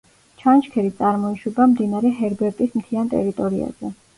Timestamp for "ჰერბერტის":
2.23-2.75